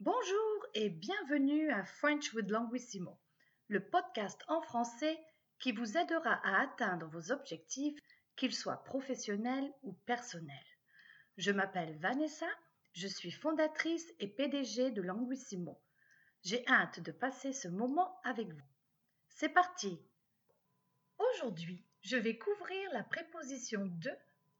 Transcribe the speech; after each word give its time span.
Bonjour 0.00 0.66
et 0.74 0.90
bienvenue 0.90 1.72
à 1.72 1.84
French 1.84 2.32
with 2.32 2.48
Languissimo, 2.48 3.18
le 3.66 3.84
podcast 3.84 4.40
en 4.46 4.62
français 4.62 5.18
qui 5.58 5.72
vous 5.72 5.98
aidera 5.98 6.34
à 6.44 6.62
atteindre 6.62 7.08
vos 7.08 7.32
objectifs, 7.32 7.98
qu'ils 8.36 8.54
soient 8.54 8.84
professionnels 8.84 9.68
ou 9.82 9.94
personnels. 10.06 10.78
Je 11.36 11.50
m'appelle 11.50 11.98
Vanessa, 11.98 12.46
je 12.92 13.08
suis 13.08 13.32
fondatrice 13.32 14.06
et 14.20 14.28
PDG 14.28 14.92
de 14.92 15.02
Languissimo. 15.02 15.82
J'ai 16.44 16.64
hâte 16.68 17.00
de 17.00 17.10
passer 17.10 17.52
ce 17.52 17.66
moment 17.66 18.20
avec 18.22 18.52
vous. 18.52 18.68
C'est 19.30 19.48
parti 19.48 20.00
Aujourd'hui, 21.18 21.84
je 22.02 22.16
vais 22.16 22.38
couvrir 22.38 22.92
la 22.92 23.02
préposition 23.02 23.86
de 23.86 24.12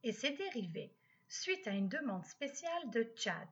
et 0.03 0.11
ses 0.11 0.31
dérivés 0.31 0.97
suite 1.29 1.69
à 1.69 1.71
une 1.71 1.89
demande 1.89 2.27
spéciale 2.27 2.91
de 2.91 3.09
Chad. 3.15 3.49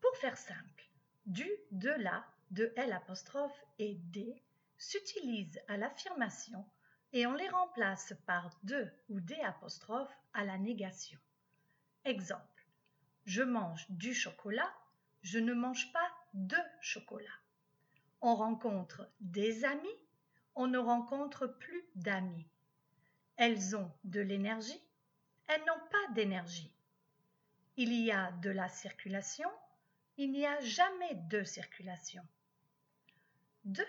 Pour 0.00 0.16
faire 0.16 0.36
simple, 0.36 0.88
du, 1.26 1.48
de 1.70 1.90
la, 1.90 2.24
de 2.50 2.72
L 2.76 2.98
et 3.78 3.94
des 3.94 4.42
s'utilisent 4.76 5.60
à 5.68 5.76
l'affirmation 5.76 6.64
et 7.12 7.26
on 7.26 7.34
les 7.34 7.48
remplace 7.48 8.14
par 8.26 8.50
de 8.62 8.90
ou 9.08 9.20
des 9.20 9.40
à 10.34 10.44
la 10.44 10.58
négation. 10.58 11.18
Exemple. 12.04 12.44
Je 13.24 13.42
mange 13.42 13.84
du 13.90 14.14
chocolat, 14.14 14.72
je 15.22 15.38
ne 15.38 15.52
mange 15.52 15.92
pas 15.92 16.10
de 16.32 16.56
chocolat. 16.80 17.26
On 18.20 18.34
rencontre 18.34 19.10
des 19.20 19.64
amis, 19.64 19.88
on 20.54 20.66
ne 20.66 20.78
rencontre 20.78 21.46
plus 21.46 21.84
d'amis. 21.94 22.48
Elles 23.36 23.76
ont 23.76 23.92
de 24.04 24.20
l'énergie, 24.20 24.82
elles 25.46 25.64
n'ont 25.66 25.88
pas 25.90 26.12
d'énergie. 26.14 26.72
Il 27.76 27.92
y 27.92 28.10
a 28.10 28.32
de 28.32 28.50
la 28.50 28.68
circulation, 28.68 29.50
il 30.18 30.32
n'y 30.32 30.44
a 30.44 30.60
jamais 30.60 31.14
de 31.14 31.44
circulation. 31.44 32.26
De 33.64 33.84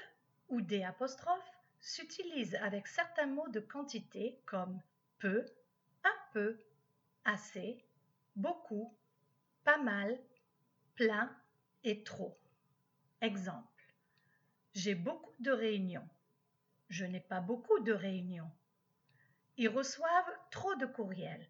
ou 0.48 0.62
des 0.62 0.84
apostrophes 0.84 1.58
s'utilisent 1.80 2.56
avec 2.56 2.88
certains 2.88 3.26
mots 3.26 3.50
de 3.50 3.60
quantité 3.60 4.40
comme 4.46 4.80
peu, 5.18 5.44
un 6.04 6.16
peu, 6.32 6.60
assez, 7.26 7.84
beaucoup, 8.36 8.96
pas 9.64 9.80
mal, 9.80 10.20
plein 10.96 11.36
et 11.84 12.04
trop. 12.04 12.38
Exemple. 13.22 13.68
J'ai 14.74 14.96
beaucoup 14.96 15.34
de 15.40 15.52
réunions. 15.52 16.08
Je 16.90 17.06
n'ai 17.06 17.20
pas 17.20 17.42
beaucoup 17.42 17.80
de 17.80 17.94
réunions. 17.94 18.52
Ils 19.58 19.68
reçoivent 19.68 20.38
trop 20.52 20.76
de 20.76 20.86
courriels. 20.86 21.50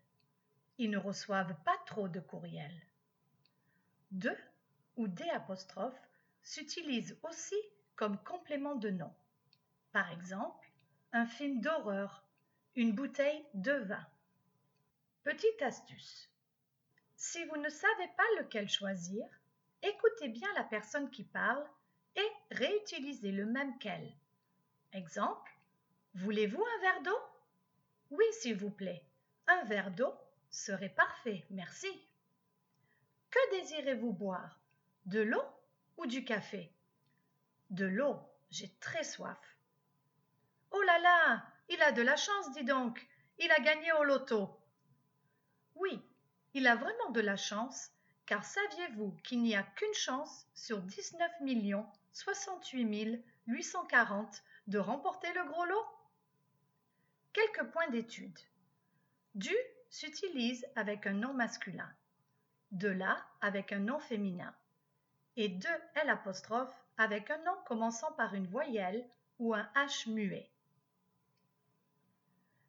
Ils 0.78 0.90
ne 0.90 0.98
reçoivent 0.98 1.56
pas 1.66 1.78
trop 1.86 2.08
de 2.08 2.22
courriels. 2.22 2.82
De 4.12 4.36
ou 5.00 5.08
apostrophes 5.34 6.10
s'utilisent 6.44 7.18
aussi 7.24 7.56
comme 7.96 8.22
complément 8.24 8.76
de 8.76 8.90
nom. 8.90 9.14
Par 9.94 10.12
exemple, 10.12 10.70
un 11.14 11.26
film 11.26 11.62
d'horreur, 11.62 12.24
une 12.76 12.92
bouteille 12.92 13.46
de 13.54 13.72
vin. 13.72 14.06
Petite 15.24 15.62
astuce. 15.62 16.30
Si 17.16 17.44
vous 17.46 17.58
ne 17.58 17.70
savez 17.70 18.08
pas 18.18 18.42
lequel 18.42 18.68
choisir, 18.68 19.26
écoutez 19.82 20.28
bien 20.28 20.50
la 20.56 20.66
personne 20.66 21.10
qui 21.12 21.24
parle 21.24 21.66
et 22.18 22.30
réutilisez 22.52 23.32
le 23.32 23.46
même 23.46 23.78
qu'elle. 23.80 24.14
Exemple. 24.92 25.52
Voulez-vous 26.14 26.62
un 26.62 26.82
verre 26.82 27.04
d'eau? 27.04 27.20
Oui, 28.12 28.26
s'il 28.34 28.58
vous 28.58 28.72
plaît. 28.72 29.06
Un 29.48 29.64
verre 29.64 29.92
d'eau 29.92 30.14
serait 30.50 30.90
parfait, 30.90 31.46
merci. 31.52 31.90
Que 33.30 33.52
désirez-vous 33.52 34.12
boire? 34.12 34.59
De 35.10 35.22
l'eau 35.22 35.44
ou 35.98 36.06
du 36.06 36.24
café? 36.24 36.72
De 37.72 37.86
l'eau, 37.86 38.20
j'ai 38.52 38.70
très 38.80 39.04
soif. 39.04 39.40
Oh 40.70 40.82
là 40.84 41.00
là, 41.00 41.44
il 41.68 41.82
a 41.82 41.92
de 41.92 42.04
la 42.04 42.16
chance, 42.16 42.52
dis 42.52 42.64
donc. 42.64 43.08
Il 43.40 43.52
a 43.52 43.60
gagné 43.60 43.92
au 43.94 44.04
loto. 44.04 44.56
Oui, 45.74 46.00
il 46.54 46.68
a 46.68 46.76
vraiment 46.76 47.10
de 47.10 47.22
la 47.22 47.38
chance, 47.38 47.90
car 48.28 48.46
saviez-vous 48.46 49.14
qu'il 49.24 49.42
n'y 49.42 49.56
a 49.56 49.64
qu'une 49.64 49.94
chance 49.96 50.46
sur 50.54 50.80
19 50.80 51.32
68 52.14 53.24
840 53.48 54.44
de 54.68 54.78
remporter 54.78 55.34
le 55.34 55.44
gros 55.46 55.66
lot? 55.66 55.86
Quelques 57.34 57.72
points 57.72 57.90
d'étude. 57.90 58.38
Du 59.34 59.56
s'utilise 59.90 60.68
avec 60.76 61.08
un 61.08 61.14
nom 61.14 61.34
masculin, 61.34 61.92
de 62.70 62.90
là 62.90 63.26
avec 63.42 63.72
un 63.72 63.80
nom 63.80 64.00
féminin 64.00 64.54
et 65.40 65.48
deux 65.48 65.70
L 65.96 66.20
avec 66.98 67.30
un 67.32 67.38
nom 67.44 67.56
commençant 67.66 68.12
par 68.12 68.34
une 68.34 68.48
voyelle 68.48 69.08
ou 69.40 69.54
un 69.54 69.64
H 69.74 70.10
muet. 70.10 70.52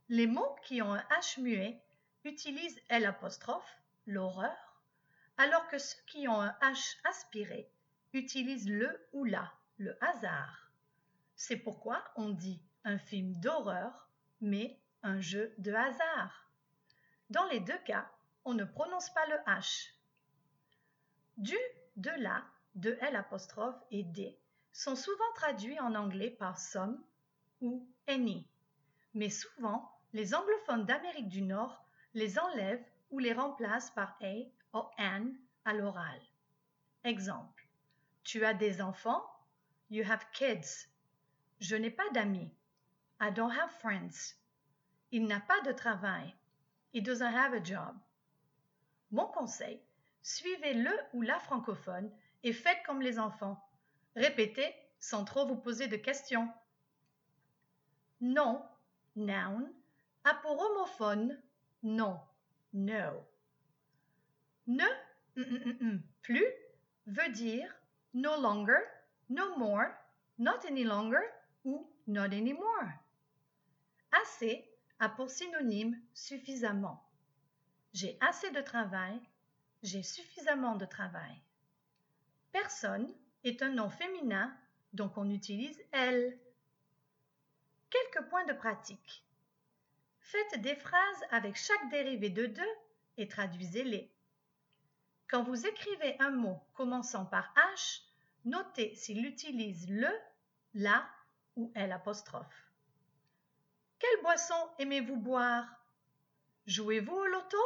Les 0.09 0.29
mots 0.29 0.55
qui 0.63 0.81
ont 0.81 0.95
un 0.95 1.05
H 1.19 1.41
muet 1.41 1.83
utilisent 2.23 2.81
L 2.89 3.13
l'horreur, 4.07 4.85
alors 5.37 5.67
que 5.67 5.79
ceux 5.79 5.99
qui 6.07 6.29
ont 6.29 6.41
un 6.41 6.57
H 6.63 6.97
aspiré 7.09 7.69
utilisent 8.13 8.69
le 8.69 9.05
ou 9.13 9.25
la, 9.25 9.53
le 9.79 9.99
hasard. 10.01 10.71
C'est 11.35 11.57
pourquoi 11.57 12.05
on 12.15 12.29
dit 12.29 12.63
un 12.85 12.99
film 12.99 13.35
d'horreur, 13.41 14.09
mais 14.41 14.79
un 15.03 15.21
jeu 15.21 15.53
de 15.59 15.73
hasard. 15.73 16.49
Dans 17.31 17.47
les 17.47 17.59
deux 17.59 17.79
cas, 17.79 18.09
on 18.45 18.55
ne 18.55 18.65
prononce 18.65 19.13
pas 19.13 19.27
le 19.27 19.37
H. 19.53 19.91
Du, 21.37 21.59
de 21.97 22.11
la 22.11 22.45
de 22.75 22.97
L 23.01 23.25
et 23.91 24.03
D 24.05 24.39
sont 24.73 24.97
souvent 24.97 25.33
traduits 25.35 25.81
en 25.81 25.95
anglais 25.95 26.31
par 26.31 26.59
some 26.59 27.03
ou 27.61 27.87
any, 28.07 28.47
mais 29.15 29.31
souvent 29.31 29.91
les 30.13 30.35
anglophones 30.35 30.87
d'Amérique 30.87 31.29
du 31.29 31.43
Nord 31.43 31.85
les 32.15 32.39
enlèvent 32.39 32.85
ou 33.11 33.19
les 33.19 33.33
remplacent 33.33 33.91
par 33.91 34.17
a 34.23 34.35
ou 34.75 34.85
an 34.99 35.33
à 35.65 35.73
l'oral. 35.75 36.21
Exemple. 37.05 37.67
Tu 38.23 38.45
as 38.45 38.55
des 38.55 38.81
enfants? 38.81 39.25
You 39.91 40.05
have 40.09 40.25
kids. 40.33 40.89
Je 41.59 41.77
n'ai 41.77 41.91
pas 41.91 42.09
d'amis. 42.11 42.53
I 43.21 43.31
don't 43.33 43.51
have 43.51 43.71
friends. 43.81 44.37
Il 45.11 45.27
n'a 45.27 45.41
pas 45.41 45.61
de 45.63 45.73
travail. 45.73 46.35
He 46.93 47.03
doesn't 47.03 47.35
have 47.35 47.55
a 47.55 47.63
job. 47.63 47.97
Mon 49.11 49.27
conseil, 49.27 49.81
suivez 50.23 50.75
le 50.75 50.93
ou 51.13 51.23
la 51.23 51.39
francophone 51.41 52.11
et 52.43 52.53
faites 52.53 52.83
comme 52.87 53.03
les 53.03 53.19
enfants. 53.19 53.63
Répétez 54.17 54.75
sans 54.99 55.25
trop 55.25 55.47
vous 55.47 55.57
poser 55.57 55.89
de 55.89 55.97
questions. 55.97 56.49
Non, 58.21 58.63
noun, 59.17 59.73
a 60.25 60.35
pour 60.35 60.61
homophone 60.61 61.41
non, 61.83 62.21
no. 62.75 63.27
Ne, 64.67 64.85
mm, 65.37 65.43
mm, 65.43 65.77
mm, 65.81 66.03
plus, 66.23 66.47
veut 67.07 67.33
dire 67.33 67.75
no 68.13 68.41
longer, 68.41 68.79
no 69.31 69.57
more, 69.57 69.87
not 70.39 70.65
any 70.67 70.85
longer 70.85 71.23
ou 71.65 71.91
not 72.07 72.33
anymore. 72.33 72.93
Assez 74.13 74.69
a 74.99 75.09
pour 75.09 75.31
synonyme 75.31 75.99
suffisamment. 76.13 77.03
J'ai 77.93 78.19
assez 78.21 78.51
de 78.51 78.61
travail, 78.61 79.19
j'ai 79.83 80.03
suffisamment 80.03 80.77
de 80.77 80.85
travail. 80.85 81.41
Personne 82.53 83.13
est 83.45 83.63
un 83.63 83.71
nom 83.71 83.91
féminin, 83.91 84.57
donc 84.93 85.17
on 85.17 85.31
utilise 85.31 85.81
elle. 85.93 86.39
Quelques 87.91 88.29
points 88.29 88.45
de 88.47 88.53
pratique. 88.53 89.25
Faites 90.21 90.61
des 90.61 90.77
phrases 90.77 91.25
avec 91.31 91.57
chaque 91.57 91.91
dérivé 91.91 92.31
de 92.31 92.47
deux 92.47 92.75
et 93.17 93.29
traduisez-les. 93.29 94.13
Quand 95.29 95.43
vous 95.43 95.67
écrivez 95.67 96.17
un 96.21 96.31
mot 96.31 96.61
commençant 96.75 97.25
par 97.25 97.55
H, 97.75 98.03
notez 98.45 98.95
s'il 98.95 99.25
utilise 99.25 99.89
le, 99.89 100.11
la 100.75 101.09
ou 101.57 101.73
L 101.75 101.93
apostrophe. 101.93 102.71
Quelle 103.99 104.23
boisson 104.23 104.71
aimez-vous 104.79 105.17
boire? 105.17 105.67
Jouez-vous 106.67 107.15
au 107.15 107.27
loto? 107.27 107.59